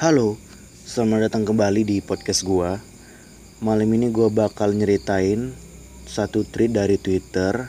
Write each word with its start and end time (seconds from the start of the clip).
Halo, 0.00 0.40
selamat 0.88 1.28
datang 1.28 1.44
kembali 1.44 1.84
di 1.84 2.00
podcast 2.00 2.40
gua. 2.48 2.80
Malam 3.60 3.84
ini 4.00 4.08
gua 4.08 4.32
bakal 4.32 4.72
nyeritain 4.72 5.52
satu 6.08 6.40
tweet 6.40 6.72
dari 6.72 6.96
Twitter 6.96 7.68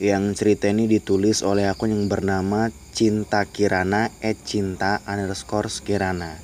yang 0.00 0.32
cerita 0.32 0.72
ini 0.72 0.88
ditulis 0.88 1.44
oleh 1.44 1.68
akun 1.68 1.92
yang 1.92 2.08
bernama 2.08 2.72
Cinta 2.96 3.44
Kirana 3.44 4.08
at 4.24 4.40
Cinta 4.48 5.04
underscore 5.04 5.68
Kirana. 5.84 6.40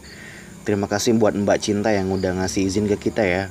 Terima 0.69 0.93
kasih 0.93 1.17
buat 1.17 1.33
Mbak 1.33 1.57
Cinta 1.57 1.89
yang 1.89 2.13
udah 2.13 2.45
ngasih 2.45 2.69
izin 2.69 2.85
ke 2.85 3.01
kita 3.09 3.25
ya 3.25 3.49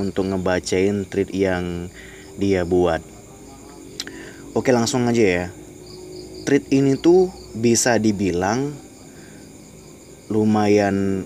untuk 0.00 0.32
ngebacain 0.32 1.04
tweet 1.12 1.28
yang 1.28 1.92
dia 2.40 2.64
buat. 2.64 3.04
Oke 4.56 4.72
langsung 4.72 5.04
aja 5.04 5.44
ya. 5.44 5.46
Tweet 6.48 6.72
ini 6.72 6.96
tuh 6.96 7.28
bisa 7.52 8.00
dibilang 8.00 8.85
lumayan 10.26 11.22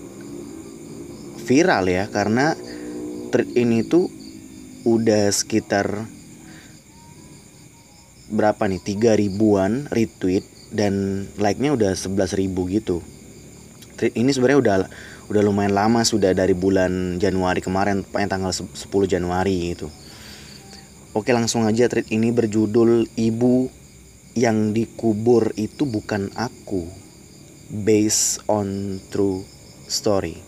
viral 1.41 1.89
ya 1.89 2.05
karena 2.13 2.53
thread 3.33 3.49
ini 3.57 3.81
tuh 3.81 4.07
udah 4.85 5.29
sekitar 5.33 6.05
berapa 8.31 8.63
nih 8.69 8.81
tiga 8.81 9.17
ribuan 9.17 9.89
retweet 9.91 10.45
dan 10.71 11.27
like-nya 11.35 11.75
udah 11.75 11.91
sebelas 11.97 12.31
ribu 12.31 12.69
gitu. 12.71 13.03
Thread 13.99 14.15
ini 14.15 14.31
sebenarnya 14.31 14.59
udah 14.61 14.75
udah 15.27 15.41
lumayan 15.43 15.75
lama 15.75 16.01
sudah 16.07 16.31
dari 16.31 16.55
bulan 16.55 17.19
Januari 17.19 17.59
kemarin 17.59 18.07
tanggal 18.07 18.55
10 18.55 18.71
Januari 19.07 19.75
gitu. 19.75 19.91
Oke 21.11 21.35
langsung 21.35 21.67
aja 21.67 21.91
thread 21.91 22.07
ini 22.07 22.31
berjudul 22.31 23.03
Ibu 23.19 23.67
yang 24.39 24.71
dikubur 24.71 25.51
itu 25.59 25.83
bukan 25.83 26.31
aku 26.39 27.00
based 27.71 28.43
on 28.51 28.99
true 29.07 29.47
story. 29.87 30.43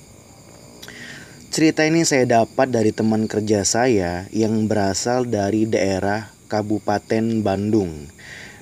Cerita 1.54 1.88
ini 1.88 2.04
saya 2.04 2.28
dapat 2.28 2.70
dari 2.74 2.92
teman 2.92 3.32
kerja 3.32 3.64
saya 3.64 4.28
yang 4.36 4.68
berasal 4.68 5.24
dari 5.24 5.64
daerah 5.64 6.34
Kabupaten 6.52 7.40
Bandung. 7.40 8.12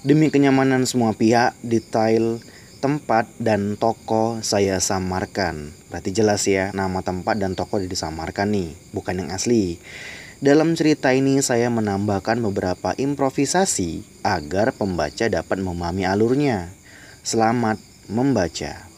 Demi 0.06 0.30
kenyamanan 0.30 0.86
semua 0.86 1.18
pihak, 1.18 1.58
detail 1.66 2.38
tempat 2.82 3.30
dan 3.38 3.78
toko 3.78 4.42
saya 4.42 4.82
samarkan. 4.82 5.70
Berarti 5.94 6.10
jelas 6.12 6.44
ya, 6.50 6.74
nama 6.74 7.06
tempat 7.06 7.38
dan 7.38 7.54
toko 7.54 7.78
disamarkan 7.78 8.52
nih, 8.52 8.74
bukan 8.92 9.22
yang 9.24 9.30
asli. 9.30 9.78
Dalam 10.42 10.74
cerita 10.74 11.14
ini 11.14 11.38
saya 11.46 11.70
menambahkan 11.70 12.42
beberapa 12.42 12.98
improvisasi 12.98 14.02
agar 14.26 14.74
pembaca 14.74 15.30
dapat 15.30 15.62
memahami 15.62 16.10
alurnya. 16.10 16.74
Selamat 17.22 17.78
membaca. 18.10 18.92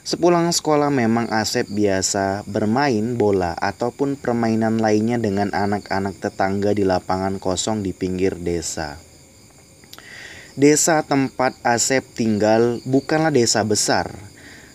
Sepulang 0.00 0.48
sekolah 0.50 0.88
memang 0.88 1.28
Asep 1.28 1.68
biasa 1.68 2.42
bermain 2.48 3.14
bola 3.14 3.52
ataupun 3.54 4.16
permainan 4.16 4.80
lainnya 4.80 5.20
dengan 5.20 5.52
anak-anak 5.52 6.18
tetangga 6.18 6.72
di 6.72 6.88
lapangan 6.88 7.36
kosong 7.36 7.84
di 7.84 7.92
pinggir 7.92 8.34
desa. 8.40 8.96
Desa 10.58 11.06
tempat 11.06 11.54
Asep 11.62 12.02
tinggal 12.16 12.82
bukanlah 12.82 13.30
desa 13.30 13.62
besar, 13.62 14.10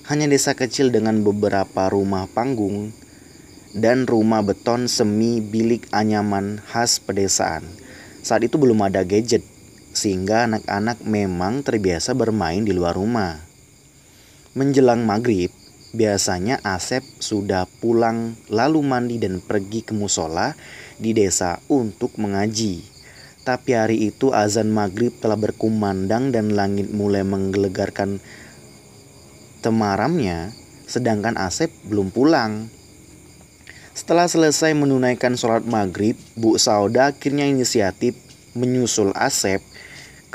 hanya 0.07 0.29
desa 0.29 0.55
kecil 0.55 0.93
dengan 0.93 1.19
beberapa 1.25 1.91
rumah 1.91 2.31
panggung 2.31 2.95
dan 3.75 4.07
rumah 4.07 4.39
beton 4.39 4.87
semi 4.87 5.43
bilik 5.43 5.85
anyaman 5.91 6.63
khas 6.63 6.97
pedesaan. 7.03 7.67
Saat 8.25 8.47
itu 8.47 8.57
belum 8.57 8.81
ada 8.81 9.05
gadget, 9.05 9.43
sehingga 9.93 10.49
anak-anak 10.49 11.05
memang 11.05 11.61
terbiasa 11.61 12.17
bermain 12.17 12.65
di 12.65 12.73
luar 12.73 12.97
rumah. 12.97 13.44
Menjelang 14.55 15.03
maghrib, 15.03 15.51
biasanya 15.91 16.63
Asep 16.63 17.03
sudah 17.19 17.67
pulang 17.83 18.39
lalu 18.47 18.87
mandi 18.87 19.19
dan 19.19 19.43
pergi 19.43 19.83
ke 19.83 19.91
musola 19.91 20.55
di 20.95 21.11
desa 21.11 21.59
untuk 21.67 22.15
mengaji. 22.15 22.79
Tapi 23.43 23.75
hari 23.75 24.07
itu 24.07 24.31
azan 24.31 24.71
maghrib 24.71 25.11
telah 25.19 25.35
berkumandang 25.35 26.31
dan 26.31 26.55
langit 26.55 26.87
mulai 26.87 27.27
menggelegarkan 27.27 28.23
temaramnya, 29.59 30.55
sedangkan 30.87 31.35
Asep 31.35 31.67
belum 31.91 32.15
pulang. 32.15 32.71
Setelah 33.91 34.31
selesai 34.31 34.71
menunaikan 34.71 35.35
sholat 35.35 35.67
maghrib, 35.67 36.15
Bu 36.39 36.55
Sauda 36.55 37.11
akhirnya 37.11 37.43
inisiatif 37.43 38.15
menyusul 38.55 39.11
Asep 39.19 39.59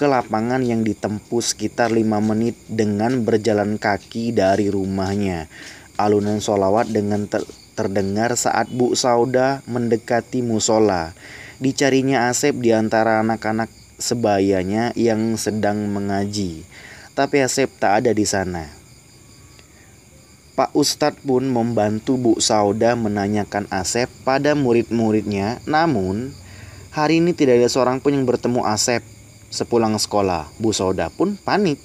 ke 0.00 0.08
lapangan 0.08 0.64
yang 0.64 0.80
ditempuh 0.80 1.44
sekitar 1.44 1.92
5 1.92 2.00
menit 2.24 2.56
dengan 2.72 3.20
berjalan 3.20 3.76
kaki 3.76 4.32
dari 4.32 4.72
rumahnya. 4.72 5.44
Alunan 6.00 6.40
solawat 6.40 6.88
dengan 6.88 7.28
ter 7.28 7.44
terdengar 7.76 8.32
saat 8.32 8.72
Bu 8.72 8.96
Sauda 8.96 9.60
mendekati 9.68 10.40
musola. 10.40 11.12
Dicarinya 11.60 12.32
Asep 12.32 12.56
di 12.56 12.72
antara 12.72 13.20
anak-anak 13.20 13.68
sebayanya 14.00 14.96
yang 14.96 15.36
sedang 15.36 15.92
mengaji. 15.92 16.64
Tapi 17.12 17.44
Asep 17.44 17.68
tak 17.76 18.00
ada 18.00 18.16
di 18.16 18.24
sana. 18.24 18.72
Pak 20.56 20.72
Ustadz 20.72 21.20
pun 21.20 21.44
membantu 21.44 22.16
Bu 22.16 22.32
Sauda 22.40 22.96
menanyakan 22.96 23.68
Asep 23.68 24.08
pada 24.24 24.56
murid-muridnya. 24.56 25.60
Namun, 25.68 26.32
hari 26.88 27.20
ini 27.20 27.36
tidak 27.36 27.60
ada 27.60 27.68
seorang 27.68 28.00
pun 28.00 28.16
yang 28.16 28.24
bertemu 28.24 28.64
Asep 28.64 29.19
Sepulang 29.50 29.98
sekolah, 29.98 30.46
Bu 30.62 30.70
Soda 30.70 31.10
pun 31.10 31.34
panik. 31.34 31.82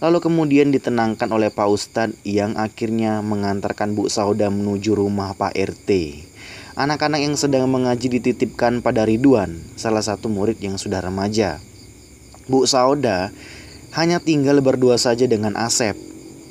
Lalu 0.00 0.24
kemudian 0.24 0.72
ditenangkan 0.72 1.28
oleh 1.28 1.52
Pak 1.52 1.68
Ustadz 1.68 2.16
yang 2.24 2.56
akhirnya 2.56 3.20
mengantarkan 3.20 3.92
Bu 3.92 4.08
Sauda 4.08 4.48
menuju 4.48 4.96
rumah 4.96 5.36
Pak 5.36 5.52
RT. 5.52 5.90
Anak-anak 6.80 7.20
yang 7.20 7.36
sedang 7.36 7.68
mengaji 7.68 8.08
dititipkan 8.08 8.80
pada 8.80 9.04
Ridwan, 9.04 9.60
salah 9.76 10.00
satu 10.00 10.32
murid 10.32 10.62
yang 10.64 10.80
sudah 10.80 11.04
remaja. 11.04 11.60
Bu 12.48 12.64
Sauda 12.64 13.36
hanya 13.92 14.16
tinggal 14.16 14.64
berdua 14.64 14.96
saja 14.96 15.28
dengan 15.28 15.60
Asep, 15.60 15.98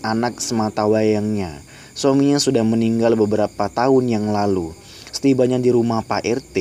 anak 0.06 0.38
semata 0.38 0.86
wayangnya. 0.86 1.66
Suaminya 1.98 2.38
sudah 2.38 2.62
meninggal 2.62 3.18
beberapa 3.18 3.74
tahun 3.74 4.06
yang 4.06 4.30
lalu. 4.30 4.76
Setibanya 5.10 5.58
di 5.58 5.74
rumah 5.74 6.06
Pak 6.06 6.22
RT, 6.22 6.58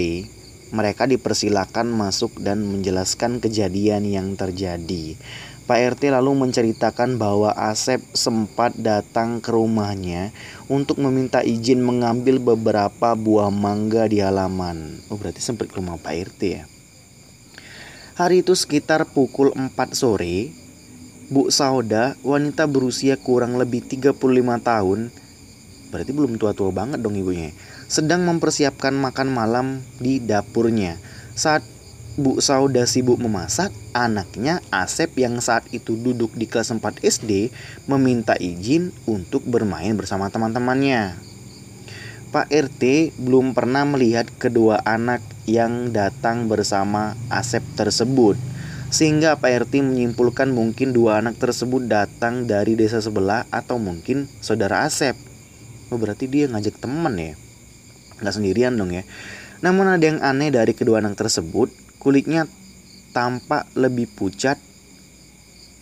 mereka 0.75 1.06
dipersilakan 1.06 1.91
masuk 1.91 2.43
dan 2.43 2.65
menjelaskan 2.66 3.38
kejadian 3.38 4.06
yang 4.06 4.34
terjadi. 4.34 5.15
Pak 5.66 5.99
RT 5.99 6.15
lalu 6.15 6.47
menceritakan 6.47 7.19
bahwa 7.19 7.50
Asep 7.50 7.99
sempat 8.15 8.78
datang 8.78 9.43
ke 9.43 9.50
rumahnya 9.50 10.31
untuk 10.71 11.03
meminta 11.03 11.43
izin 11.43 11.82
mengambil 11.82 12.38
beberapa 12.38 13.19
buah 13.19 13.50
mangga 13.50 14.06
di 14.06 14.22
halaman. 14.22 15.03
Oh 15.10 15.19
berarti 15.19 15.43
sempat 15.43 15.66
ke 15.66 15.82
rumah 15.82 15.99
Pak 15.99 16.15
RT 16.31 16.41
ya. 16.47 16.71
Hari 18.15 18.47
itu 18.47 18.54
sekitar 18.54 19.10
pukul 19.10 19.50
4 19.59 19.75
sore, 19.91 20.54
Bu 21.34 21.50
Sauda, 21.50 22.15
wanita 22.22 22.71
berusia 22.71 23.19
kurang 23.19 23.59
lebih 23.59 23.83
35 23.83 24.15
tahun, 24.62 25.10
berarti 25.91 26.10
belum 26.15 26.38
tua-tua 26.38 26.71
banget 26.71 27.03
dong 27.03 27.19
ibunya 27.19 27.50
sedang 27.86 28.26
mempersiapkan 28.26 28.94
makan 28.94 29.30
malam 29.30 29.66
di 30.02 30.19
dapurnya. 30.19 30.98
Saat 31.38 31.62
Bu 32.16 32.41
Sauda 32.41 32.88
sibuk 32.88 33.20
memasak, 33.20 33.69
anaknya 33.92 34.64
Asep 34.72 35.20
yang 35.20 35.36
saat 35.44 35.69
itu 35.70 36.00
duduk 36.00 36.32
di 36.32 36.48
kelas 36.48 36.72
4 36.72 37.04
SD 37.04 37.52
meminta 37.86 38.32
izin 38.41 38.88
untuk 39.04 39.44
bermain 39.44 39.92
bersama 39.94 40.32
teman-temannya. 40.32 41.12
Pak 42.32 42.48
RT 42.48 43.12
belum 43.20 43.52
pernah 43.52 43.84
melihat 43.84 44.26
kedua 44.41 44.80
anak 44.82 45.20
yang 45.44 45.92
datang 45.92 46.48
bersama 46.48 47.14
Asep 47.28 47.62
tersebut. 47.76 48.41
Sehingga 48.88 49.36
Pak 49.36 49.68
RT 49.68 49.84
menyimpulkan 49.84 50.48
mungkin 50.56 50.97
dua 50.97 51.20
anak 51.20 51.36
tersebut 51.36 51.84
datang 51.84 52.48
dari 52.48 52.80
desa 52.80 52.98
sebelah 53.04 53.44
atau 53.53 53.76
mungkin 53.76 54.24
saudara 54.41 54.88
Asep. 54.88 55.14
Oh 55.92 56.00
berarti 56.00 56.27
dia 56.27 56.48
ngajak 56.48 56.80
teman 56.80 57.15
ya 57.21 57.36
nggak 58.21 58.34
sendirian 58.34 58.77
dong 58.77 58.92
ya. 58.92 59.03
Namun 59.65 59.89
ada 59.89 60.04
yang 60.04 60.21
aneh 60.21 60.53
dari 60.53 60.77
kedua 60.77 61.01
anak 61.01 61.16
tersebut, 61.16 61.72
kulitnya 62.01 62.45
tampak 63.16 63.65
lebih 63.72 64.09
pucat 64.13 64.60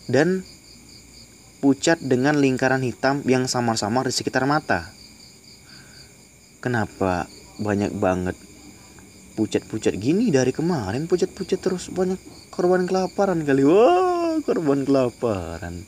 dan 0.07 0.45
pucat 1.59 1.99
dengan 1.99 2.39
lingkaran 2.39 2.85
hitam 2.85 3.25
yang 3.27 3.49
samar-samar 3.49 4.07
di 4.07 4.13
sekitar 4.15 4.47
mata. 4.47 4.93
Kenapa 6.63 7.27
banyak 7.59 7.91
banget 7.95 8.35
pucat-pucat 9.35 9.99
gini 9.99 10.31
dari 10.31 10.55
kemarin 10.55 11.11
pucat-pucat 11.11 11.59
terus 11.59 11.91
banyak 11.91 12.17
korban 12.49 12.87
kelaparan 12.87 13.43
kali 13.43 13.67
wah 13.67 14.39
korban 14.47 14.87
kelaparan 14.87 15.83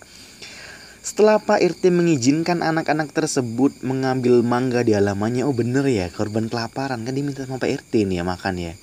setelah 1.07 1.39
Pak 1.39 1.63
RT 1.63 1.87
mengizinkan 1.87 2.59
anak-anak 2.59 3.15
tersebut 3.15 3.79
mengambil 3.79 4.43
mangga 4.43 4.83
di 4.83 4.91
halamannya, 4.91 5.47
oh 5.47 5.55
bener 5.55 5.87
ya 5.87 6.11
korban 6.11 6.51
kelaparan 6.51 6.99
kan 7.07 7.15
diminta 7.15 7.47
sama 7.47 7.63
Pak 7.63 7.87
RT 7.87 8.03
nih 8.11 8.19
ya 8.19 8.23
makan 8.27 8.55
ya. 8.59 8.73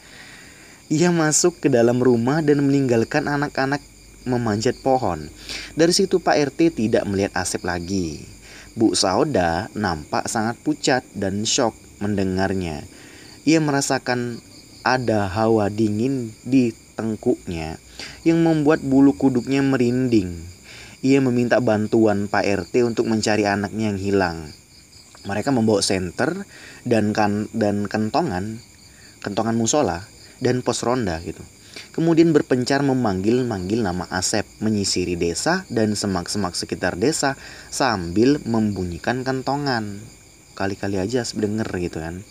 Ia 0.88 1.12
masuk 1.12 1.60
ke 1.60 1.68
dalam 1.68 2.00
rumah 2.00 2.40
dan 2.40 2.64
meninggalkan 2.64 3.28
anak-anak 3.28 3.84
memanjat 4.24 4.72
pohon. 4.80 5.28
Dari 5.76 5.92
situ 5.92 6.16
Pak 6.16 6.56
RT 6.56 6.72
tidak 6.72 7.04
melihat 7.04 7.36
Asep 7.36 7.60
lagi. 7.60 8.24
Bu 8.72 8.96
Sauda 8.96 9.68
nampak 9.76 10.24
sangat 10.24 10.56
pucat 10.64 11.04
dan 11.12 11.44
shock 11.44 11.76
mendengarnya. 12.00 12.88
Ia 13.44 13.60
merasakan 13.60 14.40
ada 14.80 15.28
hawa 15.28 15.68
dingin 15.68 16.32
di 16.40 16.72
tengkuknya 16.96 17.76
yang 18.24 18.40
membuat 18.40 18.80
bulu 18.80 19.12
kuduknya 19.12 19.60
merinding. 19.60 20.53
Ia 21.04 21.20
meminta 21.20 21.60
bantuan 21.60 22.32
Pak 22.32 22.48
RT 22.48 22.80
untuk 22.80 23.04
mencari 23.04 23.44
anaknya 23.44 23.92
yang 23.92 24.00
hilang. 24.00 24.38
Mereka 25.28 25.52
membawa 25.52 25.84
senter 25.84 26.48
dan 26.88 27.12
kan 27.12 27.44
dan 27.52 27.84
kentongan, 27.84 28.64
kentongan 29.20 29.52
musola 29.52 30.08
dan 30.40 30.64
pos 30.64 30.80
ronda 30.80 31.20
gitu. 31.20 31.44
Kemudian 31.92 32.32
berpencar 32.32 32.80
memanggil-manggil 32.80 33.84
nama 33.84 34.08
Asep, 34.08 34.48
menyisiri 34.64 35.12
desa 35.20 35.68
dan 35.68 35.92
semak-semak 35.92 36.56
sekitar 36.56 36.96
desa 36.96 37.36
sambil 37.68 38.40
membunyikan 38.48 39.28
kentongan. 39.28 40.00
Kali-kali 40.56 40.96
aja 40.96 41.20
denger 41.20 41.68
gitu 41.84 42.00
kan. 42.00 42.24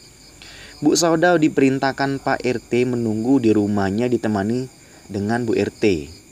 Bu 0.82 0.98
Sauda 0.98 1.38
diperintahkan 1.38 2.26
Pak 2.26 2.42
RT 2.42 2.90
menunggu 2.90 3.38
di 3.38 3.54
rumahnya 3.54 4.10
ditemani 4.10 4.66
dengan 5.14 5.46
Bu 5.46 5.54
RT. 5.54 6.23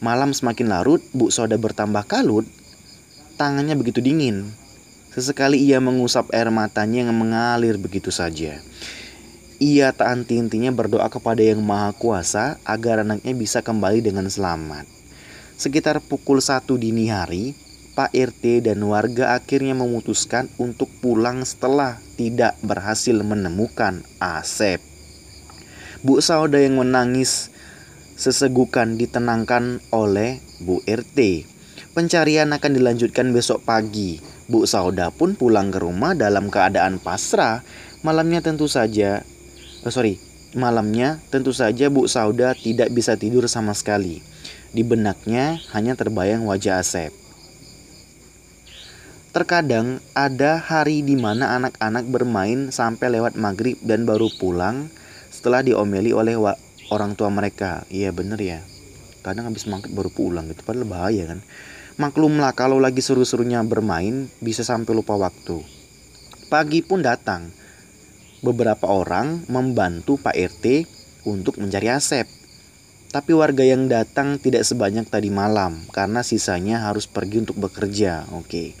Malam 0.00 0.32
semakin 0.32 0.72
larut, 0.72 1.04
Bu 1.12 1.28
Sauda 1.28 1.60
bertambah 1.60 2.08
kalut. 2.08 2.48
Tangannya 3.36 3.76
begitu 3.76 4.00
dingin. 4.00 4.48
Sesekali 5.12 5.60
ia 5.60 5.76
mengusap 5.76 6.32
air 6.32 6.48
matanya 6.48 7.04
yang 7.04 7.12
mengalir 7.12 7.76
begitu 7.76 8.08
saja. 8.08 8.64
Ia 9.60 9.92
tak 9.92 10.08
henti-hentinya 10.08 10.72
berdoa 10.72 11.04
kepada 11.12 11.44
Yang 11.44 11.60
Maha 11.60 11.92
Kuasa 11.92 12.56
agar 12.64 13.04
anaknya 13.04 13.36
bisa 13.36 13.60
kembali 13.60 14.00
dengan 14.00 14.24
selamat. 14.24 14.88
Sekitar 15.60 16.00
pukul 16.00 16.40
satu 16.40 16.80
dini 16.80 17.12
hari, 17.12 17.52
Pak 17.92 18.16
RT 18.16 18.64
dan 18.64 18.80
warga 18.88 19.36
akhirnya 19.36 19.76
memutuskan 19.76 20.48
untuk 20.56 20.88
pulang 21.04 21.44
setelah 21.44 22.00
tidak 22.16 22.56
berhasil 22.64 23.20
menemukan 23.20 24.00
Asep. 24.16 24.80
Bu 26.00 26.24
Sauda 26.24 26.56
yang 26.56 26.80
menangis 26.80 27.52
sesegukan 28.20 29.00
ditenangkan 29.00 29.80
oleh 29.96 30.44
Bu 30.60 30.84
RT. 30.84 31.48
Pencarian 31.96 32.52
akan 32.52 32.76
dilanjutkan 32.76 33.32
besok 33.32 33.64
pagi. 33.64 34.20
Bu 34.44 34.68
Sauda 34.68 35.08
pun 35.08 35.32
pulang 35.32 35.72
ke 35.72 35.80
rumah 35.80 36.12
dalam 36.12 36.52
keadaan 36.52 37.00
pasrah. 37.00 37.64
Malamnya 38.04 38.44
tentu 38.44 38.68
saja 38.68 39.24
oh 39.80 39.92
sorry, 39.92 40.20
malamnya 40.52 41.16
tentu 41.32 41.56
saja 41.56 41.88
Bu 41.88 42.04
Sauda 42.04 42.52
tidak 42.52 42.92
bisa 42.92 43.16
tidur 43.16 43.48
sama 43.48 43.72
sekali. 43.72 44.20
Di 44.70 44.84
benaknya 44.84 45.56
hanya 45.72 45.96
terbayang 45.96 46.44
wajah 46.44 46.84
Asep. 46.84 47.16
Terkadang 49.30 50.02
ada 50.12 50.58
hari 50.58 51.06
di 51.06 51.14
mana 51.14 51.54
anak-anak 51.56 52.04
bermain 52.10 52.74
sampai 52.74 53.14
lewat 53.14 53.38
maghrib 53.38 53.78
dan 53.80 54.02
baru 54.02 54.26
pulang 54.42 54.90
setelah 55.30 55.62
diomeli 55.62 56.10
oleh 56.10 56.34
orang 56.90 57.16
tua 57.16 57.30
mereka. 57.30 57.86
Iya 57.88 58.10
bener 58.10 58.38
ya. 58.42 58.60
Kadang 59.22 59.48
habis 59.48 59.64
maghrib 59.70 59.94
baru 59.94 60.10
pulang 60.10 60.50
gitu. 60.50 60.66
Padahal 60.66 60.86
bahaya 60.86 61.24
kan. 61.30 61.40
Maklumlah 61.96 62.52
kalau 62.56 62.80
lagi 62.82 63.00
seru-serunya 63.00 63.62
bermain 63.64 64.28
bisa 64.42 64.66
sampai 64.66 64.92
lupa 64.92 65.16
waktu. 65.16 65.62
Pagi 66.50 66.82
pun 66.82 67.00
datang 67.00 67.52
beberapa 68.40 68.88
orang 68.88 69.46
membantu 69.46 70.16
Pak 70.18 70.34
RT 70.34 70.64
untuk 71.28 71.60
mencari 71.60 71.92
Asep. 71.92 72.26
Tapi 73.10 73.34
warga 73.34 73.66
yang 73.66 73.90
datang 73.90 74.38
tidak 74.38 74.62
sebanyak 74.62 75.06
tadi 75.10 75.34
malam 75.34 75.82
karena 75.90 76.22
sisanya 76.22 76.86
harus 76.86 77.10
pergi 77.10 77.42
untuk 77.42 77.58
bekerja. 77.58 78.26
Oke. 78.38 78.78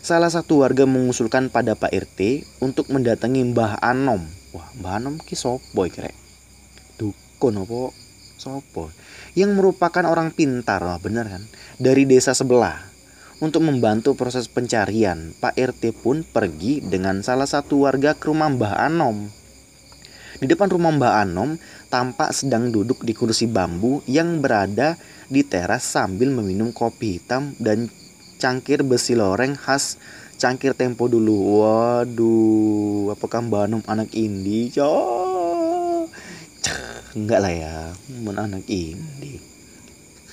Salah 0.00 0.32
satu 0.32 0.64
warga 0.64 0.88
mengusulkan 0.88 1.52
pada 1.52 1.76
Pak 1.76 1.92
RT 1.92 2.20
untuk 2.64 2.88
mendatangi 2.88 3.42
Mbah 3.52 3.78
Anom. 3.84 4.22
Wah, 4.56 4.68
Mbah 4.80 5.02
Anom 5.02 5.14
ki 5.20 5.36
sopo 5.36 5.84
kira? 5.86 6.25
Dukun 7.36 7.68
apa? 7.68 7.92
Sopo? 8.40 8.88
Yang 9.36 9.60
merupakan 9.60 10.08
orang 10.08 10.32
pintar, 10.32 10.80
wah 10.80 10.96
bener 10.96 11.28
kan? 11.28 11.44
Dari 11.76 12.08
desa 12.08 12.32
sebelah. 12.32 12.80
Untuk 13.44 13.60
membantu 13.60 14.16
proses 14.16 14.48
pencarian, 14.48 15.36
Pak 15.36 15.52
RT 15.52 15.92
pun 16.00 16.24
pergi 16.24 16.80
dengan 16.80 17.20
salah 17.20 17.44
satu 17.44 17.84
warga 17.84 18.16
ke 18.16 18.32
rumah 18.32 18.48
Mbah 18.48 18.88
Anom. 18.88 19.28
Di 20.40 20.48
depan 20.48 20.72
rumah 20.72 20.96
Mbah 20.96 21.28
Anom 21.28 21.60
tampak 21.92 22.32
sedang 22.32 22.72
duduk 22.72 23.04
di 23.04 23.12
kursi 23.12 23.44
bambu 23.44 24.00
yang 24.08 24.40
berada 24.40 24.96
di 25.28 25.44
teras 25.44 25.84
sambil 25.84 26.32
meminum 26.32 26.72
kopi 26.72 27.20
hitam 27.20 27.52
dan 27.60 27.92
cangkir 28.40 28.80
besi 28.80 29.12
loreng 29.12 29.52
khas 29.60 30.00
cangkir 30.40 30.72
tempo 30.72 31.04
dulu. 31.04 31.60
Waduh, 31.60 33.12
apakah 33.12 33.44
Mbah 33.44 33.68
Anom 33.68 33.84
anak 33.84 34.16
indie? 34.16 34.72
Cok. 34.72 35.25
Enggak 37.16 37.40
lah 37.40 37.48
ya, 37.48 37.96
anak 38.36 38.68
indie. 38.68 39.40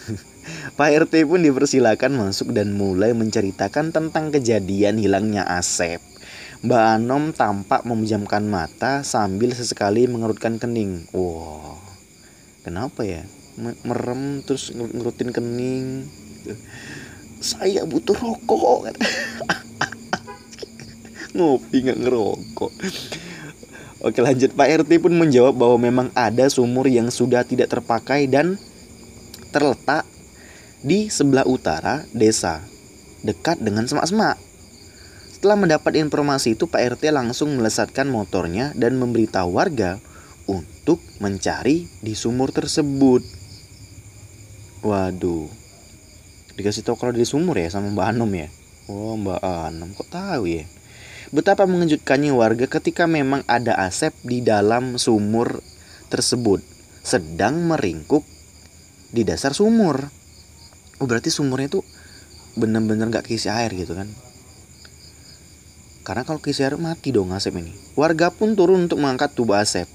Pak 0.78 1.08
RT 1.08 1.24
pun 1.24 1.40
dipersilakan 1.40 2.20
masuk 2.20 2.52
dan 2.52 2.76
mulai 2.76 3.16
menceritakan 3.16 3.96
tentang 3.96 4.36
kejadian 4.36 5.00
hilangnya 5.00 5.48
Asep. 5.48 6.04
Mbak 6.64 6.84
Anom 7.00 7.32
tampak 7.32 7.88
memejamkan 7.88 8.44
mata 8.52 9.00
sambil 9.08 9.56
sesekali 9.56 10.12
mengerutkan 10.12 10.60
kening. 10.60 11.08
Wow, 11.16 11.80
kenapa 12.68 13.08
ya? 13.08 13.24
Merem 13.88 14.44
terus 14.44 14.76
ngerutin 14.76 15.32
kening. 15.32 16.04
Saya 17.40 17.88
butuh 17.88 18.20
rokok. 18.20 18.92
Ngopi 21.36 21.76
nggak 21.80 22.00
ngerokok. 22.04 22.72
Oke 24.04 24.20
lanjut 24.20 24.52
Pak 24.52 24.84
RT 24.84 25.00
pun 25.00 25.16
menjawab 25.16 25.56
bahwa 25.56 25.80
memang 25.80 26.08
ada 26.12 26.52
sumur 26.52 26.92
yang 26.92 27.08
sudah 27.08 27.48
tidak 27.48 27.72
terpakai 27.72 28.28
dan 28.28 28.60
terletak 29.56 30.04
di 30.84 31.08
sebelah 31.08 31.48
utara 31.48 32.04
desa, 32.12 32.60
dekat 33.24 33.64
dengan 33.64 33.88
semak-semak. 33.88 34.36
Setelah 35.32 35.56
mendapat 35.56 35.96
informasi 35.96 36.60
itu, 36.60 36.68
Pak 36.68 37.00
RT 37.00 37.16
langsung 37.16 37.56
melesatkan 37.56 38.12
motornya 38.12 38.76
dan 38.76 39.00
memberitahu 39.00 39.56
warga 39.56 40.04
untuk 40.52 41.00
mencari 41.24 41.88
di 42.04 42.12
sumur 42.12 42.52
tersebut. 42.52 43.24
Waduh, 44.84 45.48
dikasih 46.60 46.84
tahu 46.84 47.00
kalau 47.00 47.16
di 47.16 47.24
sumur 47.24 47.56
ya 47.56 47.72
sama 47.72 47.88
Mbak 47.88 48.08
Anom 48.12 48.32
ya. 48.36 48.52
Oh 48.92 49.16
Mbak 49.16 49.40
Anom 49.40 49.96
kok 49.96 50.12
tahu 50.12 50.44
ya? 50.52 50.68
Betapa 51.34 51.66
mengejutkannya 51.66 52.30
warga 52.30 52.70
ketika 52.70 53.10
memang 53.10 53.42
ada 53.50 53.74
Asep 53.74 54.14
di 54.22 54.46
dalam 54.46 55.02
sumur 55.02 55.66
tersebut 56.14 56.62
sedang 57.02 57.66
meringkuk 57.66 58.22
di 59.10 59.26
dasar 59.26 59.58
sumur. 59.58 60.14
Oh 61.02 61.10
berarti 61.10 61.34
sumurnya 61.34 61.74
tuh 61.74 61.82
bener-bener 62.54 63.10
gak 63.10 63.26
keisi 63.26 63.50
air 63.50 63.74
gitu 63.74 63.98
kan? 63.98 64.14
Karena 66.06 66.22
kalau 66.22 66.38
keisi 66.38 66.62
air 66.62 66.78
mati 66.78 67.10
dong 67.10 67.34
Asep 67.34 67.58
ini. 67.58 67.74
Warga 67.98 68.30
pun 68.30 68.54
turun 68.54 68.86
untuk 68.86 69.02
mengangkat 69.02 69.34
tubuh 69.34 69.58
Asep. 69.58 69.90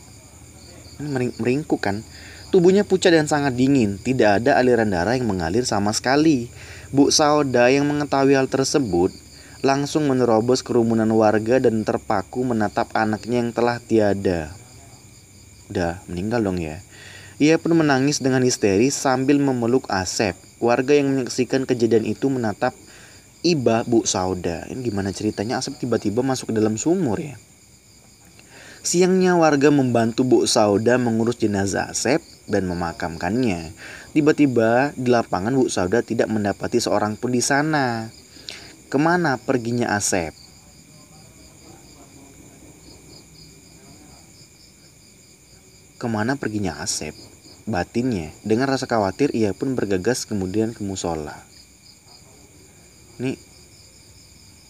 Meringkuk 1.39 1.79
kan? 1.79 2.03
Tubuhnya 2.51 2.83
pucat 2.83 3.15
dan 3.15 3.31
sangat 3.31 3.55
dingin. 3.55 4.03
Tidak 4.03 4.43
ada 4.43 4.59
aliran 4.59 4.91
darah 4.91 5.15
yang 5.15 5.31
mengalir 5.31 5.63
sama 5.63 5.95
sekali. 5.95 6.51
Bu 6.91 7.15
Sauda 7.15 7.71
yang 7.71 7.87
mengetahui 7.87 8.35
hal 8.35 8.51
tersebut 8.51 9.28
langsung 9.61 10.07
menerobos 10.07 10.63
kerumunan 10.63 11.11
warga 11.11 11.59
dan 11.59 11.83
terpaku 11.83 12.47
menatap 12.47 12.95
anaknya 12.95 13.43
yang 13.43 13.51
telah 13.51 13.83
tiada. 13.83 14.55
Udah 15.69 16.01
meninggal 16.07 16.47
dong 16.47 16.63
ya. 16.63 16.79
Ia 17.39 17.55
pun 17.59 17.75
menangis 17.79 18.19
dengan 18.19 18.43
histeris 18.43 18.99
sambil 18.99 19.39
memeluk 19.39 19.87
Asep. 19.91 20.35
Warga 20.59 20.95
yang 20.95 21.15
menyaksikan 21.15 21.67
kejadian 21.71 22.03
itu 22.03 22.27
menatap 22.27 22.75
Iba 23.47 23.87
Bu 23.87 24.03
Sauda. 24.03 24.67
Ini 24.67 24.83
gimana 24.83 25.15
ceritanya 25.15 25.63
Asep 25.63 25.79
tiba-tiba 25.79 26.27
masuk 26.27 26.51
ke 26.51 26.55
dalam 26.59 26.75
sumur 26.75 27.23
ya? 27.23 27.39
Siangnya 28.83 29.39
warga 29.39 29.71
membantu 29.71 30.27
Bu 30.27 30.39
Sauda 30.51 30.99
mengurus 30.99 31.39
jenazah 31.39 31.95
Asep 31.95 32.19
dan 32.51 32.67
memakamkannya. 32.67 33.71
Tiba-tiba 34.15 34.91
di 34.99 35.07
lapangan 35.07 35.55
Bu 35.55 35.71
Sauda 35.71 36.03
tidak 36.03 36.27
mendapati 36.27 36.83
seorang 36.83 37.15
pun 37.15 37.31
di 37.31 37.43
sana. 37.43 38.11
Ke 38.89 38.97
mana 38.97 39.37
perginya 39.37 39.93
Asep? 39.93 40.33
Ke 46.01 46.07
mana 46.09 46.41
perginya 46.41 46.81
Asep? 46.81 47.13
batinnya. 47.69 48.33
Dengan 48.43 48.67
rasa 48.73 48.89
khawatir, 48.89 49.31
ia 49.37 49.53
pun 49.53 49.77
bergegas 49.77 50.25
kemudian 50.25 50.73
ke 50.73 50.81
musola. 50.81 51.37
Nih, 53.21 53.37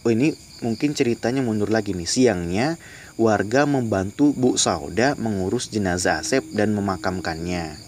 oh 0.03 0.11
ini 0.11 0.35
mungkin 0.59 0.91
ceritanya 0.91 1.39
mundur 1.39 1.71
lagi 1.71 1.95
nih. 1.95 2.05
Siangnya, 2.05 2.75
warga 3.15 3.63
membantu 3.63 4.35
Bu 4.35 4.59
Sauda 4.59 5.15
mengurus 5.15 5.71
jenazah 5.71 6.19
Asep 6.21 6.43
dan 6.53 6.75
memakamkannya. 6.75 7.79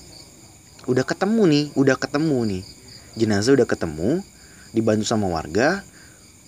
Udah 0.88 1.06
ketemu 1.06 1.44
nih, 1.46 1.66
udah 1.78 2.00
ketemu 2.00 2.40
nih. 2.48 2.64
Jenazah 3.20 3.54
udah 3.54 3.68
ketemu, 3.68 4.24
dibantu 4.72 5.04
sama 5.04 5.28
warga 5.28 5.84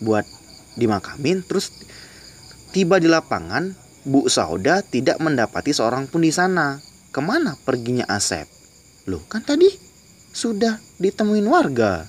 buat 0.02 0.26
dimakamin 0.80 1.46
terus 1.46 1.70
tiba 2.74 2.98
di 2.98 3.06
lapangan 3.06 3.78
Bu 4.04 4.28
Sauda 4.28 4.84
tidak 4.84 5.16
mendapati 5.24 5.72
seorang 5.72 6.12
pun 6.12 6.28
di 6.28 6.32
sana. 6.34 6.80
Ke 7.14 7.22
mana 7.24 7.56
perginya 7.64 8.04
Asep? 8.10 8.50
Loh 9.08 9.24
kan 9.32 9.46
tadi 9.46 9.70
sudah 10.34 10.82
ditemuin 11.00 11.46
warga. 11.48 12.04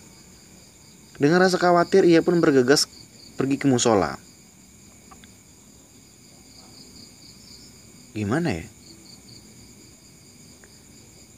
Dengan 1.14 1.38
rasa 1.38 1.60
khawatir 1.60 2.02
ia 2.02 2.24
pun 2.24 2.42
bergegas 2.42 2.90
pergi 3.38 3.60
ke 3.62 3.70
musola. 3.70 4.18
Gimana 8.16 8.50
ya? 8.58 8.66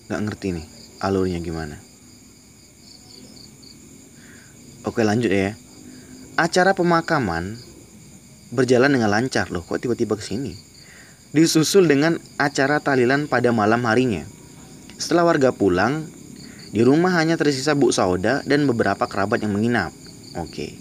Gak 0.09 0.23
ngerti 0.25 0.57
nih 0.57 0.67
alurnya 1.05 1.43
gimana. 1.45 1.76
Oke 4.87 5.03
lanjut 5.05 5.29
ya. 5.29 5.59
Acara 6.37 6.76
pemakaman 6.76 7.57
berjalan 8.52 8.93
dengan 8.93 9.09
lancar 9.09 9.49
loh. 9.49 9.64
Kok 9.64 9.81
tiba-tiba 9.81 10.21
ke 10.21 10.25
sini? 10.25 10.52
Disusul 11.33 11.88
dengan 11.88 12.21
acara 12.37 12.76
tahlilan 12.76 13.25
pada 13.25 13.57
malam 13.57 13.81
harinya. 13.88 14.21
Setelah 15.00 15.33
warga 15.33 15.57
pulang, 15.57 16.05
di 16.76 16.85
rumah 16.85 17.16
hanya 17.16 17.40
tersisa 17.40 17.73
Bu 17.73 17.88
Sauda 17.88 18.45
dan 18.45 18.69
beberapa 18.69 19.09
kerabat 19.09 19.49
yang 19.49 19.57
menginap. 19.57 19.97
Oke. 20.37 20.76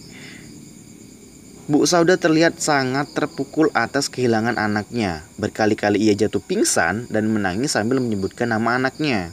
Bu 1.71 1.87
Sauda 1.87 2.19
terlihat 2.19 2.59
sangat 2.59 3.15
terpukul 3.15 3.71
atas 3.71 4.11
kehilangan 4.11 4.59
anaknya. 4.59 5.23
Berkali-kali 5.39 6.03
ia 6.03 6.19
jatuh 6.19 6.43
pingsan 6.43 7.07
dan 7.07 7.31
menangis 7.31 7.79
sambil 7.79 8.03
menyebutkan 8.03 8.51
nama 8.51 8.75
anaknya. 8.75 9.31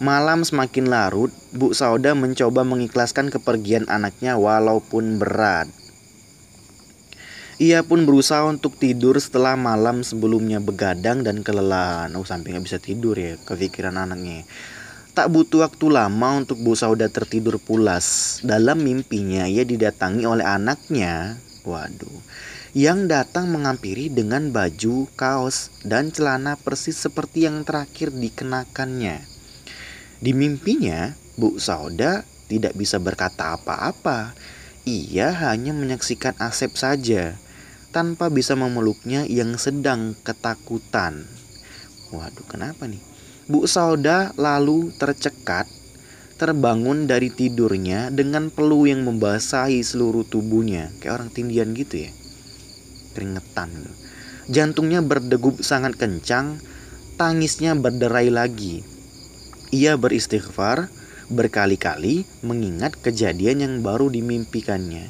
Malam 0.00 0.48
semakin 0.48 0.88
larut, 0.88 1.28
Bu 1.52 1.76
Sauda 1.76 2.16
mencoba 2.16 2.64
mengikhlaskan 2.64 3.28
kepergian 3.28 3.84
anaknya 3.84 4.40
walaupun 4.40 5.20
berat. 5.20 5.68
Ia 7.60 7.84
pun 7.84 8.08
berusaha 8.08 8.48
untuk 8.48 8.80
tidur 8.80 9.20
setelah 9.20 9.60
malam 9.60 10.00
sebelumnya 10.00 10.56
begadang 10.56 11.20
dan 11.20 11.44
kelelahan. 11.44 12.16
Oh 12.16 12.24
sampai 12.24 12.56
nggak 12.56 12.64
bisa 12.64 12.80
tidur 12.80 13.12
ya, 13.12 13.36
kepikiran 13.44 14.00
anaknya. 14.00 14.48
Tak 15.12 15.28
butuh 15.28 15.68
waktu 15.68 15.92
lama 15.92 16.28
untuk 16.32 16.56
Bu 16.64 16.72
Sauda 16.72 17.12
tertidur 17.12 17.60
pulas. 17.60 18.40
Dalam 18.40 18.80
mimpinya 18.80 19.44
ia 19.44 19.68
didatangi 19.68 20.24
oleh 20.24 20.48
anaknya. 20.48 21.36
Waduh. 21.68 22.24
Yang 22.72 23.12
datang 23.12 23.52
mengampiri 23.52 24.08
dengan 24.08 24.48
baju, 24.48 25.04
kaos, 25.12 25.68
dan 25.84 26.08
celana 26.08 26.56
persis 26.56 26.96
seperti 26.96 27.44
yang 27.44 27.68
terakhir 27.68 28.16
dikenakannya. 28.16 29.29
Di 30.20 30.36
mimpinya, 30.36 31.16
Bu 31.40 31.56
Sauda 31.56 32.28
tidak 32.44 32.76
bisa 32.76 33.00
berkata 33.00 33.56
apa-apa. 33.56 34.36
Ia 34.84 35.32
hanya 35.48 35.72
menyaksikan 35.72 36.36
Asep 36.36 36.76
saja, 36.76 37.40
tanpa 37.88 38.28
bisa 38.28 38.52
memeluknya 38.52 39.24
yang 39.24 39.56
sedang 39.56 40.12
ketakutan. 40.20 41.24
Waduh, 42.12 42.44
kenapa 42.44 42.84
nih? 42.84 43.00
Bu 43.48 43.64
Sauda 43.64 44.36
lalu 44.36 44.92
tercekat, 45.00 45.64
terbangun 46.36 47.08
dari 47.08 47.32
tidurnya 47.32 48.12
dengan 48.12 48.52
peluh 48.52 48.84
yang 48.84 49.00
membasahi 49.08 49.80
seluruh 49.80 50.28
tubuhnya, 50.28 50.92
kayak 51.00 51.16
orang 51.16 51.30
tindian 51.32 51.72
gitu 51.72 52.04
ya. 52.04 52.12
Keringetan. 53.16 53.72
Jantungnya 54.52 55.00
berdegup 55.00 55.64
sangat 55.64 55.96
kencang, 55.96 56.60
tangisnya 57.16 57.72
berderai 57.72 58.28
lagi 58.28 58.99
ia 59.70 59.94
beristighfar 59.94 60.90
berkali-kali 61.30 62.26
mengingat 62.42 62.98
kejadian 62.98 63.62
yang 63.62 63.74
baru 63.86 64.10
dimimpikannya. 64.10 65.06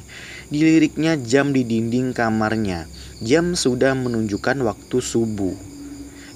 Diliriknya 0.53 1.17
jam 1.17 1.49
di 1.49 1.65
dinding 1.65 2.13
kamarnya. 2.13 2.85
Jam 3.25 3.57
sudah 3.57 3.97
menunjukkan 3.97 4.61
waktu 4.61 4.97
subuh. 5.01 5.57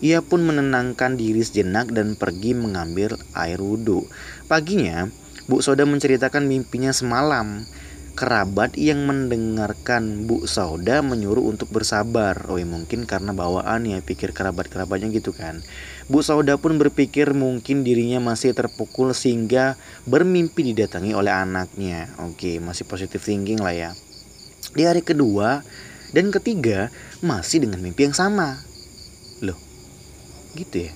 Ia 0.02 0.26
pun 0.26 0.42
menenangkan 0.42 1.22
diri 1.22 1.46
sejenak 1.46 1.94
dan 1.94 2.18
pergi 2.18 2.58
mengambil 2.58 3.16
air 3.38 3.62
wudhu. 3.62 4.10
Paginya, 4.50 5.06
Bu 5.46 5.62
Soda 5.62 5.86
menceritakan 5.86 6.50
mimpinya 6.50 6.90
semalam. 6.90 7.62
Kerabat 8.16 8.80
yang 8.80 9.04
mendengarkan 9.04 10.24
Bu 10.24 10.48
Sauda 10.48 11.04
menyuruh 11.04 11.52
untuk 11.52 11.68
bersabar. 11.68 12.48
Oh 12.48 12.56
ya 12.56 12.64
mungkin 12.64 13.04
karena 13.04 13.36
bawaan 13.36 13.84
ya 13.84 14.00
pikir 14.00 14.32
kerabat-kerabatnya 14.32 15.12
gitu 15.12 15.36
kan. 15.36 15.60
Bu 16.08 16.24
Sauda 16.24 16.56
pun 16.56 16.80
berpikir 16.80 17.36
mungkin 17.36 17.84
dirinya 17.84 18.24
masih 18.24 18.56
terpukul 18.56 19.12
sehingga 19.12 19.76
bermimpi 20.08 20.72
didatangi 20.72 21.12
oleh 21.12 21.36
anaknya. 21.36 22.08
Oke 22.24 22.64
masih 22.64 22.88
positif 22.88 23.20
thinking 23.20 23.60
lah 23.60 23.76
ya. 23.76 23.92
Di 24.72 24.88
hari 24.88 25.04
kedua 25.04 25.60
dan 26.16 26.32
ketiga 26.32 26.96
masih 27.20 27.68
dengan 27.68 27.84
mimpi 27.84 28.08
yang 28.08 28.16
sama. 28.16 28.64
Loh 29.44 29.60
gitu 30.56 30.88
ya. 30.88 30.96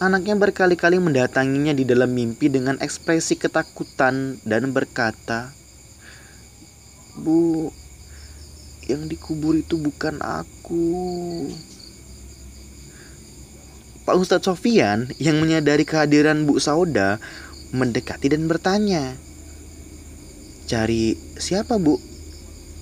Anaknya 0.00 0.36
berkali-kali 0.36 0.96
mendatanginya 0.96 1.72
di 1.72 1.88
dalam 1.88 2.12
mimpi 2.12 2.48
dengan 2.48 2.80
ekspresi 2.80 3.36
ketakutan 3.36 4.40
dan 4.48 4.72
berkata, 4.72 5.52
Bu, 7.18 7.72
yang 8.86 9.06
dikubur 9.06 9.58
itu 9.58 9.78
bukan 9.78 10.18
aku. 10.22 10.86
Pak 14.06 14.16
Ustadz 14.18 14.46
Sofian 14.50 15.06
yang 15.22 15.38
menyadari 15.38 15.86
kehadiran 15.86 16.42
Bu 16.42 16.58
Sauda 16.58 17.22
mendekati 17.70 18.30
dan 18.30 18.50
bertanya. 18.50 19.14
Cari 20.66 21.18
siapa 21.38 21.78
bu? 21.78 21.98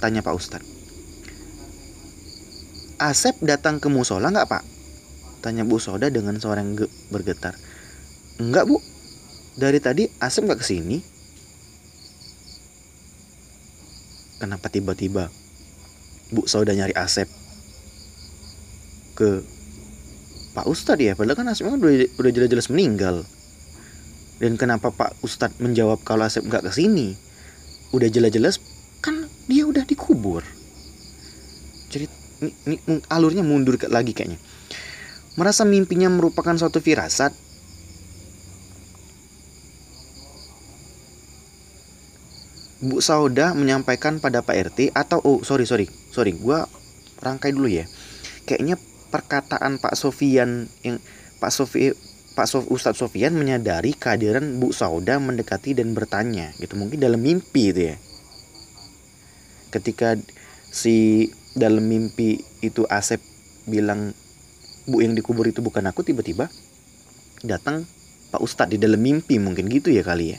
Tanya 0.01 0.25
Pak 0.25 0.35
Ustadz. 0.37 0.69
Asep 2.99 3.39
datang 3.47 3.79
ke 3.79 3.87
musola 3.87 4.27
nggak 4.35 4.51
pak? 4.51 4.63
Tanya 5.39 5.63
Bu 5.63 5.79
Sauda 5.79 6.11
dengan 6.11 6.35
suara 6.43 6.67
yang 6.67 6.75
bergetar. 7.15 7.55
Enggak 8.43 8.67
bu, 8.67 8.83
dari 9.55 9.79
tadi 9.79 10.11
Asep 10.19 10.43
nggak 10.43 10.59
ke 10.59 10.67
sini. 10.67 10.99
Kenapa 14.39 14.71
tiba-tiba 14.71 15.29
Bu 16.31 16.47
Sauda 16.47 16.73
nyari 16.73 16.95
Asep 16.95 17.27
ke 19.19 19.43
Pak 20.55 20.67
Ustadz 20.71 21.03
ya? 21.03 21.13
Padahal 21.19 21.39
kan 21.39 21.51
Asep 21.51 21.67
udah, 21.67 22.07
udah 22.19 22.31
jelas-jelas 22.31 22.71
meninggal. 22.71 23.27
Dan 24.39 24.55
kenapa 24.55 24.95
Pak 24.95 25.19
Ustadz 25.21 25.59
menjawab 25.59 26.07
kalau 26.07 26.25
Asep 26.25 26.47
nggak 26.47 26.67
ke 26.67 26.73
sini 26.73 27.19
udah 27.91 28.07
jelas-jelas 28.07 28.63
kan 29.03 29.27
dia 29.51 29.67
udah 29.67 29.83
dikubur. 29.83 30.47
Jadi 31.89 32.07
ini, 32.45 32.53
ini 32.87 33.01
alurnya 33.11 33.43
mundur 33.43 33.75
lagi 33.91 34.15
kayaknya. 34.15 34.39
Merasa 35.39 35.67
mimpinya 35.67 36.11
merupakan 36.11 36.55
suatu 36.55 36.83
firasat 36.83 37.48
Bu 42.79 43.03
Sauda 43.03 43.59
menyampaikan 43.59 44.23
pada 44.23 44.39
Pak 44.47 44.71
RT 44.71 44.95
atau 44.95 45.19
oh 45.27 45.43
sorry 45.43 45.67
sorry 45.67 45.91
sorry 46.15 46.31
gue 46.39 46.59
rangkai 47.19 47.51
dulu 47.51 47.67
ya. 47.67 47.91
Kayaknya 48.47 48.79
perkataan 49.11 49.83
Pak 49.83 49.99
Sofian 49.99 50.71
yang 50.87 51.03
Pak 51.43 51.51
Sofi 51.51 51.91
Pak 52.39 52.47
Sof, 52.47 52.71
Ustadz 52.71 53.03
Sofian 53.03 53.35
menyadari 53.35 53.99
kehadiran 53.99 54.63
Bu 54.63 54.71
Sauda 54.71 55.19
mendekati 55.19 55.75
dan 55.75 55.91
bertanya 55.91 56.55
gitu 56.63 56.79
mungkin 56.79 57.03
dalam 57.03 57.19
mimpi 57.19 57.75
itu 57.75 57.91
ya. 57.91 57.97
Ketika 59.75 60.15
si 60.71 61.27
dalam 61.59 61.83
mimpi 61.83 62.47
itu 62.63 62.87
Asep 62.87 63.19
bilang 63.67 64.15
Bu 64.87 65.03
yang 65.03 65.19
dikubur 65.19 65.51
itu 65.51 65.67
bukan 65.67 65.83
aku 65.91 66.07
tiba-tiba 66.07 66.47
datang 67.43 67.91
Pak 68.31 68.39
Ustadz 68.39 68.71
di 68.71 68.79
dalam 68.79 69.03
mimpi 69.03 69.43
mungkin 69.43 69.67
gitu 69.67 69.91
ya 69.91 70.07
kali 70.07 70.39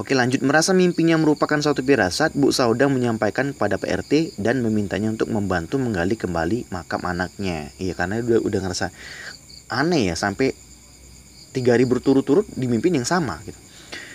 Oke 0.00 0.16
lanjut. 0.16 0.40
Merasa 0.40 0.72
mimpinya 0.72 1.20
merupakan 1.20 1.60
suatu 1.60 1.84
firasat 1.84 2.32
Bu 2.32 2.48
Sauda 2.48 2.88
menyampaikan 2.88 3.52
kepada 3.52 3.76
PRT 3.76 4.40
dan 4.40 4.64
memintanya 4.64 5.12
untuk 5.12 5.28
membantu 5.28 5.76
menggali 5.76 6.16
kembali 6.16 6.72
makam 6.72 7.04
anaknya. 7.04 7.68
Iya 7.76 7.92
karena 7.92 8.24
udah 8.24 8.40
udah 8.40 8.60
ngerasa 8.64 8.88
aneh 9.68 10.08
ya 10.08 10.16
sampai 10.16 10.56
tiga 11.52 11.76
hari 11.76 11.84
berturut-turut 11.84 12.48
di 12.56 12.64
mimpi 12.72 12.88
yang 12.88 13.04
sama 13.04 13.36
gitu. 13.44 13.60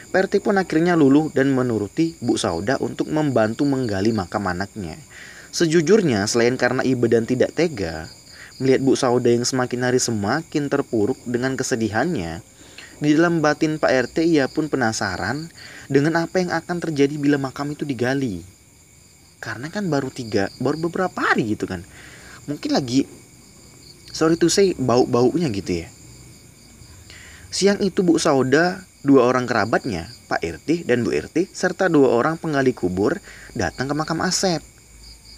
PRT 0.10 0.42
pun 0.42 0.58
akhirnya 0.58 0.98
luluh 0.98 1.30
dan 1.30 1.54
menuruti 1.54 2.18
Bu 2.26 2.42
Sauda 2.42 2.82
untuk 2.82 3.14
membantu 3.14 3.62
menggali 3.70 4.10
makam 4.10 4.50
anaknya. 4.50 4.98
Sejujurnya 5.54 6.26
selain 6.26 6.58
karena 6.58 6.82
iba 6.82 7.06
dan 7.06 7.30
tidak 7.30 7.54
tega 7.54 8.10
Melihat 8.58 8.82
Bu 8.82 8.98
Sauda 8.98 9.30
yang 9.30 9.46
semakin 9.46 9.86
hari 9.86 10.02
semakin 10.02 10.66
terpuruk 10.66 11.22
dengan 11.30 11.54
kesedihannya 11.54 12.42
di 12.98 13.13
dalam 13.13 13.46
batin 13.46 13.77
Pak 13.77 13.92
RT 14.10 14.25
ia 14.25 14.50
pun 14.50 14.70
penasaran 14.74 15.54
dengan 15.86 16.25
apa 16.25 16.42
yang 16.42 16.50
akan 16.50 16.77
terjadi 16.82 17.13
bila 17.22 17.38
makam 17.38 17.70
itu 17.70 17.86
digali. 17.86 18.42
Karena 19.38 19.70
kan 19.70 19.86
baru 19.86 20.10
tiga, 20.10 20.50
baru 20.58 20.89
beberapa 20.89 21.13
hari 21.22 21.54
gitu 21.54 21.70
kan. 21.70 21.86
Mungkin 22.50 22.74
lagi, 22.74 23.06
sorry 24.10 24.34
to 24.34 24.50
say, 24.50 24.74
bau-baunya 24.74 25.46
gitu 25.54 25.86
ya. 25.86 25.88
Siang 27.54 27.80
itu 27.86 28.01
Bu 28.01 28.18
Sauda 28.18 28.82
dua 29.06 29.30
orang 29.30 29.46
kerabatnya, 29.46 30.10
Pak 30.25 30.42
RT 30.42 30.89
dan 30.89 31.06
Bu 31.06 31.13
RT, 31.13 31.54
serta 31.54 31.88
dua 31.88 32.18
orang 32.18 32.42
penggali 32.42 32.74
kubur 32.74 33.22
datang 33.54 33.88
ke 33.88 33.94
makam 33.94 34.25
Asep. 34.25 34.60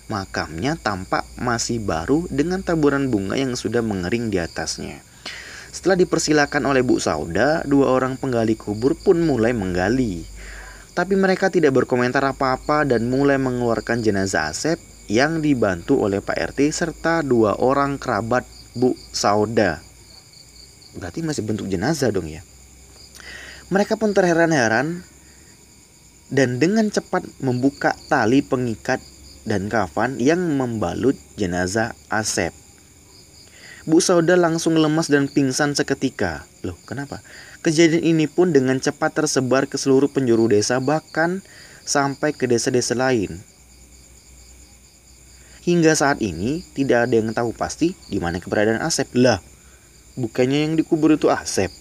Makamnya 0.10 0.74
tampak 0.74 1.22
masih 1.38 1.84
baru 1.84 2.26
dengan 2.34 2.66
taburan 2.66 3.14
bunga 3.14 3.38
yang 3.38 3.54
sudah 3.54 3.86
mengering 3.86 4.34
di 4.34 4.42
atasnya. 4.42 5.06
Setelah 5.70 6.02
dipersilakan 6.02 6.66
oleh 6.66 6.82
Bu 6.82 6.98
Sauda, 6.98 7.62
dua 7.66 7.94
orang 7.94 8.18
penggali 8.18 8.58
kubur 8.58 8.98
pun 8.98 9.22
mulai 9.22 9.54
menggali. 9.54 10.26
Tapi 10.98 11.14
mereka 11.14 11.54
tidak 11.54 11.78
berkomentar 11.78 12.26
apa-apa 12.26 12.84
dan 12.90 13.08
mulai 13.08 13.38
mengeluarkan 13.38 14.02
jenazah 14.02 14.50
Asep 14.50 14.82
yang 15.10 15.42
dibantu 15.42 16.02
oleh 16.02 16.22
Pak 16.22 16.54
RT 16.54 16.70
serta 16.74 17.22
dua 17.22 17.58
orang 17.62 18.02
kerabat 18.02 18.46
Bu 18.74 18.98
Sauda. 19.14 19.82
Berarti 20.98 21.22
masih 21.22 21.46
bentuk 21.46 21.70
jenazah 21.70 22.10
dong 22.10 22.30
ya. 22.30 22.42
Mereka 23.70 24.02
pun 24.02 24.18
terheran-heran 24.18 25.06
dan 26.34 26.58
dengan 26.58 26.90
cepat 26.90 27.26
membuka 27.42 27.94
tali 28.10 28.42
pengikat 28.42 29.02
dan 29.46 29.70
kafan 29.70 30.18
yang 30.22 30.42
membalut 30.58 31.18
jenazah 31.38 31.94
Asep. 32.10 32.54
Bu 33.90 33.98
Sauda 33.98 34.38
langsung 34.38 34.78
lemas 34.78 35.10
dan 35.10 35.26
pingsan 35.26 35.74
seketika. 35.74 36.46
Loh, 36.62 36.78
kenapa? 36.86 37.26
Kejadian 37.66 38.06
ini 38.06 38.30
pun 38.30 38.54
dengan 38.54 38.78
cepat 38.78 39.18
tersebar 39.18 39.66
ke 39.66 39.82
seluruh 39.82 40.14
penjuru 40.14 40.46
desa 40.46 40.78
bahkan 40.78 41.42
sampai 41.90 42.38
ke 42.38 42.46
desa-desa 42.46 42.94
lain. 42.94 43.42
Hingga 45.66 45.98
saat 45.98 46.22
ini 46.22 46.62
tidak 46.78 47.10
ada 47.10 47.18
yang 47.18 47.34
tahu 47.34 47.50
pasti 47.50 47.98
di 48.14 48.22
mana 48.22 48.38
keberadaan 48.38 48.78
Asep. 48.86 49.10
Lah, 49.18 49.42
bukannya 50.14 50.70
yang 50.70 50.78
dikubur 50.78 51.18
itu 51.18 51.34
Asep? 51.34 51.74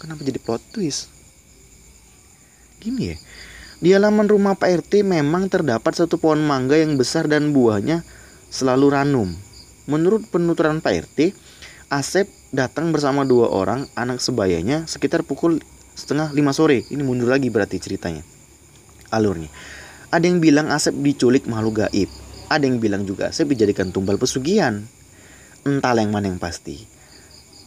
Kenapa 0.00 0.24
jadi 0.24 0.40
plot 0.40 0.64
twist? 0.72 1.12
Gini 2.80 3.12
ya, 3.12 3.16
di 3.84 3.92
halaman 3.92 4.32
rumah 4.32 4.56
Pak 4.56 4.88
RT 4.88 5.04
memang 5.04 5.52
terdapat 5.52 5.92
satu 5.92 6.16
pohon 6.16 6.40
mangga 6.40 6.80
yang 6.80 6.96
besar 6.96 7.28
dan 7.28 7.52
buahnya 7.52 8.00
selalu 8.48 8.96
ranum. 8.96 9.28
Menurut 9.84 10.24
penuturan 10.32 10.80
Pak 10.80 11.12
RT, 11.12 11.36
Asep 11.92 12.24
datang 12.56 12.88
bersama 12.88 13.28
dua 13.28 13.52
orang 13.52 13.84
anak 13.92 14.16
sebayanya 14.16 14.88
sekitar 14.88 15.20
pukul 15.28 15.60
setengah 15.92 16.32
lima 16.32 16.56
sore. 16.56 16.88
Ini 16.88 17.04
mundur 17.04 17.28
lagi 17.28 17.52
berarti 17.52 17.76
ceritanya. 17.76 18.24
Alurnya. 19.12 19.52
Ada 20.08 20.24
yang 20.24 20.40
bilang 20.40 20.72
Asep 20.72 20.96
diculik 20.96 21.44
makhluk 21.44 21.84
gaib. 21.84 22.08
Ada 22.48 22.64
yang 22.64 22.80
bilang 22.80 23.04
juga 23.04 23.28
Asep 23.28 23.44
dijadikan 23.44 23.92
tumbal 23.92 24.16
pesugihan. 24.16 24.88
Entah 25.68 25.92
yang 26.00 26.16
mana 26.16 26.32
yang 26.32 26.40
pasti. 26.40 26.80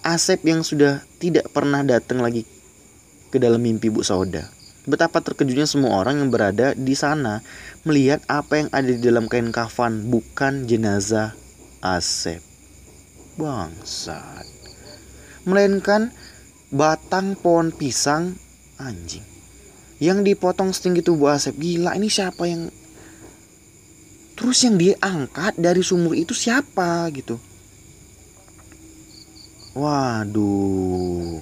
Asep 0.01 0.41
yang 0.41 0.65
sudah 0.65 1.05
tidak 1.21 1.53
pernah 1.53 1.85
datang 1.85 2.25
lagi 2.25 2.49
ke 3.29 3.37
dalam 3.37 3.61
mimpi 3.61 3.93
Bu 3.93 4.01
Sauda. 4.01 4.49
Betapa 4.89 5.21
terkejutnya 5.21 5.69
semua 5.69 6.01
orang 6.01 6.17
yang 6.17 6.33
berada 6.33 6.73
di 6.73 6.97
sana 6.97 7.45
melihat 7.85 8.25
apa 8.25 8.65
yang 8.65 8.69
ada 8.73 8.89
di 8.89 8.97
dalam 9.03 9.29
kain 9.29 9.53
kafan 9.53 10.09
bukan 10.09 10.65
jenazah 10.65 11.37
Asep. 11.81 12.41
Bangsat. 13.37 14.45
Melainkan 15.45 16.11
batang 16.73 17.37
pohon 17.39 17.71
pisang 17.71 18.35
anjing. 18.81 19.23
Yang 19.97 20.33
dipotong 20.33 20.73
setinggi 20.73 21.01
tubuh 21.01 21.33
Asep. 21.33 21.57
Gila 21.57 21.97
ini 21.97 22.09
siapa 22.09 22.45
yang 22.45 22.69
Terus 24.37 24.61
yang 24.61 24.77
diangkat 24.77 25.57
dari 25.57 25.81
sumur 25.81 26.13
itu 26.13 26.37
siapa 26.37 27.09
gitu 27.09 27.41
Waduh. 29.77 31.37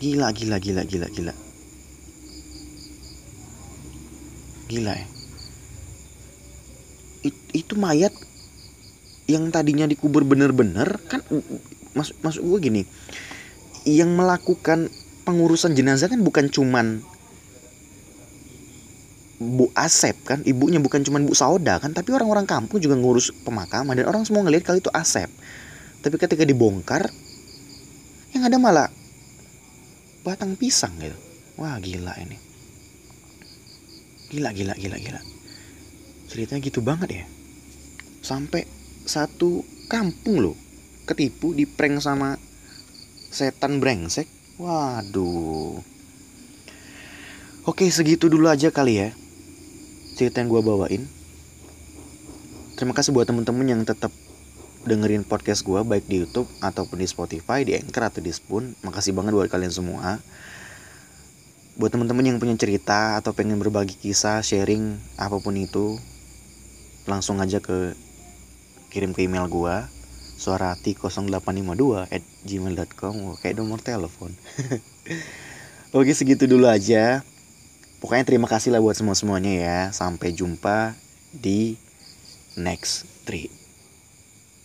Gila, 0.00 0.32
gila, 0.32 0.56
gila, 0.56 0.82
gila, 0.88 1.08
gila. 1.12 1.34
Gila 4.72 4.92
ya. 4.96 5.06
It, 7.22 7.34
itu 7.54 7.78
mayat 7.78 8.10
yang 9.30 9.48
tadinya 9.54 9.86
dikubur 9.86 10.26
bener-bener 10.26 10.98
kan 11.06 11.22
masuk 11.94 12.18
masuk 12.20 12.42
gue 12.42 12.58
gini. 12.68 12.82
Yang 13.86 14.10
melakukan 14.14 14.78
pengurusan 15.22 15.78
jenazah 15.78 16.10
kan 16.10 16.18
bukan 16.22 16.50
cuman 16.50 17.02
Bu 19.42 19.74
Asep 19.74 20.14
kan 20.22 20.38
ibunya 20.46 20.78
bukan 20.78 21.02
cuman 21.02 21.26
Bu 21.26 21.34
Sauda 21.34 21.82
kan 21.82 21.90
tapi 21.90 22.14
orang-orang 22.14 22.46
kampung 22.46 22.78
juga 22.78 22.94
ngurus 22.94 23.34
pemakaman 23.42 23.98
dan 23.98 24.06
orang 24.06 24.22
semua 24.22 24.46
ngelihat 24.46 24.70
kali 24.70 24.78
itu 24.78 24.90
Asep. 24.94 25.30
Tapi 26.02 26.14
ketika 26.18 26.42
dibongkar 26.42 27.10
yang 28.34 28.46
ada 28.46 28.58
malah 28.58 28.90
batang 30.22 30.54
pisang 30.54 30.94
gitu. 30.98 31.14
Wah 31.58 31.78
gila 31.78 32.14
ini. 32.22 32.38
Gila 34.30 34.50
gila 34.54 34.74
gila 34.78 34.98
gila 34.98 35.31
ceritanya 36.32 36.64
gitu 36.64 36.80
banget 36.80 37.22
ya 37.22 37.24
sampai 38.24 38.64
satu 39.04 39.60
kampung 39.92 40.40
loh 40.40 40.56
ketipu 41.04 41.52
di 41.52 41.68
prank 41.68 42.00
sama 42.00 42.40
setan 43.28 43.84
brengsek 43.84 44.24
waduh 44.56 45.76
oke 47.68 47.84
segitu 47.92 48.32
dulu 48.32 48.48
aja 48.48 48.72
kali 48.72 49.04
ya 49.04 49.08
cerita 50.16 50.40
yang 50.40 50.48
gue 50.48 50.62
bawain 50.64 51.04
terima 52.80 52.96
kasih 52.96 53.12
buat 53.12 53.28
temen-temen 53.28 53.68
yang 53.68 53.82
tetap 53.84 54.08
dengerin 54.82 55.22
podcast 55.22 55.62
gue 55.62 55.78
baik 55.86 56.10
di 56.10 56.26
YouTube 56.26 56.50
ataupun 56.58 56.98
di 56.98 57.06
Spotify, 57.06 57.62
di 57.62 57.78
Anchor 57.78 58.10
atau 58.10 58.18
di 58.18 58.34
Spoon. 58.34 58.74
Makasih 58.82 59.14
banget 59.14 59.32
buat 59.34 59.46
kalian 59.46 59.70
semua. 59.70 60.18
Buat 61.78 61.94
teman-teman 61.94 62.26
yang 62.26 62.38
punya 62.42 62.58
cerita 62.58 63.16
atau 63.16 63.32
pengen 63.32 63.62
berbagi 63.62 63.94
kisah, 63.96 64.42
sharing 64.42 64.98
apa 65.16 65.38
pun 65.38 65.54
itu, 65.56 65.96
langsung 67.06 67.38
aja 67.42 67.58
ke 67.58 67.94
kirim 68.92 69.16
ke 69.16 69.24
email 69.24 69.48
gue 69.48 69.76
suarati0852 70.42 72.10
at 72.10 72.22
gmail.com 72.42 73.14
kayak 73.38 73.54
nomor 73.54 73.78
telepon. 73.78 74.34
Oke 75.96 76.12
segitu 76.16 76.50
dulu 76.50 76.66
aja. 76.66 77.22
Pokoknya 78.02 78.26
terima 78.26 78.50
kasih 78.50 78.74
lah 78.74 78.82
buat 78.82 78.98
semua 78.98 79.14
semuanya 79.14 79.52
ya. 79.54 79.78
Sampai 79.94 80.34
jumpa 80.34 80.98
di 81.30 81.78
next 82.58 83.06
trip 83.22 83.61